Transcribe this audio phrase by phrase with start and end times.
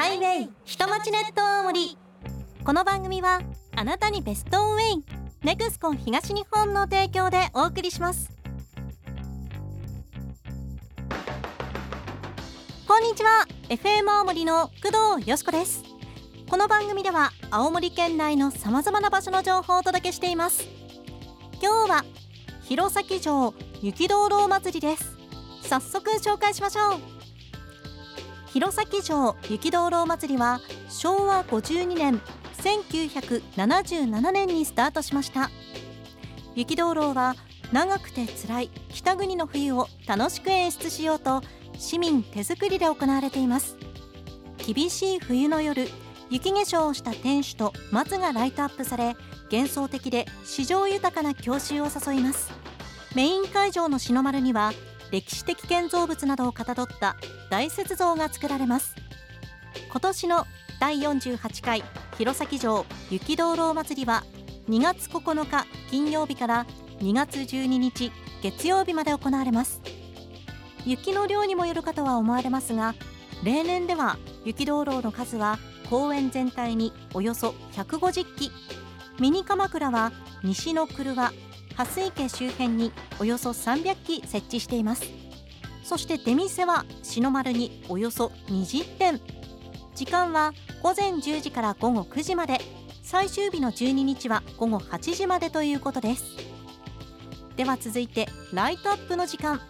[0.00, 1.98] ハイウェイ下町ネット大森
[2.64, 3.42] この番組は
[3.76, 5.04] あなたにベストウェイ
[5.42, 8.32] ネクスコン東日本の提供でお送りします。
[12.88, 15.84] こんにちは FM 青森の工藤よしこです。
[16.48, 20.66] この番組では青森県内のさまざまな場所の情報をお届けしています。
[21.62, 22.04] 今日は
[22.62, 25.18] 弘前城雪道路祭りです。
[25.68, 27.19] 早速紹介しましょう。
[28.52, 32.20] 弘前城雪道路祭りは昭和52年
[32.58, 35.50] 1977年にスタートしました。
[36.56, 37.36] 雪道路は
[37.72, 41.42] 長くて辛い北国の冬を楽しく演出しようと
[41.78, 43.76] 市民手作りで行われています。
[44.58, 45.88] 厳しい冬の夜
[46.28, 49.16] 雪化粧をした天守と松がライトアップされ
[49.50, 52.50] 幻想的で史上豊かな郷愁を誘います。
[53.14, 54.72] メイン会場の日の丸には
[55.10, 57.16] 歴史的建造物などをかたどった
[57.50, 58.94] 大雪像が作られます。
[59.90, 60.46] 今年の
[60.78, 61.82] 第48回
[62.16, 64.24] 弘前城雪道路祭りは
[64.68, 66.66] 2月9日金曜日から
[67.00, 69.80] 2月12日月曜日まで行われます。
[70.86, 72.94] 雪の量にもよるかとは思われますが
[73.44, 75.58] 例年では雪道路の数は
[75.90, 78.52] 公園全体におよそ150基。
[79.18, 81.32] ミニ鎌倉は西の車
[81.84, 85.04] 蓮池周辺におよそ300基設置しています
[85.82, 89.20] そして出店は篠丸におよそ20店
[89.94, 92.58] 時間は午前10時から午後9時まで
[93.02, 96.24] 最終日の12日は午後8時までということです
[97.56, 99.60] では続いてライトアップの時間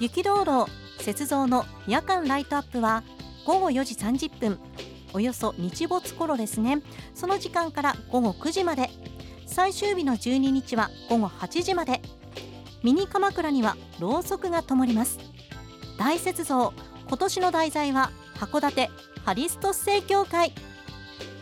[0.00, 0.70] 雪道路
[1.06, 3.04] 雪像の夜間ライトアップは
[3.46, 4.58] 午後4時30分
[5.12, 6.82] およそ日没頃ですね
[7.14, 8.90] その時間から午後9時まで
[9.56, 12.02] 最終日の12日は午後8時まで。
[12.82, 15.18] ミニ鎌倉にはろうそくが灯ります。
[15.96, 16.74] 大雪像
[17.08, 18.90] 今年の題材は函館
[19.24, 20.52] ハリストス協会。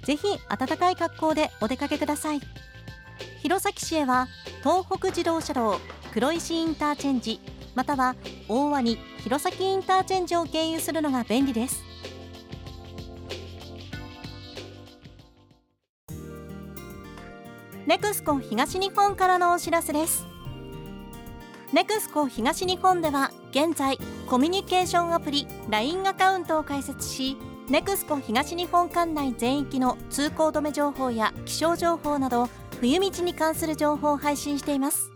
[0.05, 2.41] ぜひ暖かい格好でお出かけください。
[3.41, 4.27] 弘前市へは
[4.63, 5.81] 東北自動車道
[6.13, 7.41] 黒石インターチェンジ
[7.79, 8.17] または
[8.49, 11.85] 大鰐弘前インターチェンジを経由するのが便利です。
[17.87, 20.27] ネクスコ東日本からのお知らせです。
[21.73, 23.97] ネクスコ東日本では現在
[24.29, 27.37] コミュニケーションアプリ LINE アカウントを開設し
[27.69, 32.49] ネクスコ東日本管内全域の通行止め情報や気象情報など
[32.81, 35.13] 冬道に関する情報を配信しています。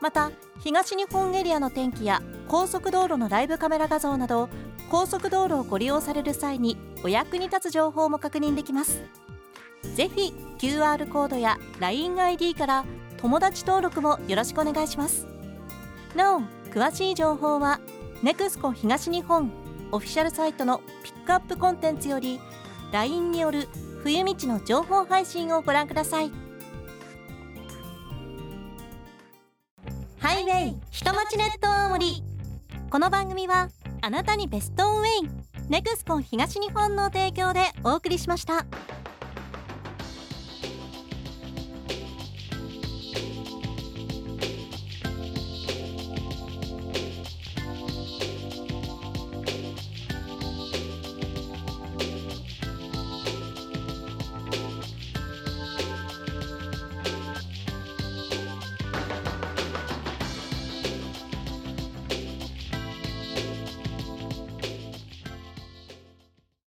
[0.00, 0.30] また
[0.60, 4.48] 東日本エリアの天気や高速道路のライブカメラ画像など
[4.90, 9.02] 高速道路をご利用される際にお役に立つ情報も確認できます。
[9.94, 12.84] ぜひ QR コードや LINEID から
[13.18, 15.26] 友達登録もよろしくお願いします。
[16.14, 16.40] なお
[16.70, 17.80] 詳しい情報は
[18.22, 19.52] NEXCO 東日本
[19.92, 22.40] オフィシャルサイトのピックアップコンテンツより
[22.92, 23.68] LINE による
[24.02, 26.32] 冬道の情報配信をご覧ください。
[30.30, 32.22] ハイウェイ人待ちネット大森
[32.88, 33.68] この番組は
[34.00, 38.64] あなたにベストオンウェイネクスコ東日本の提供でお送りしました。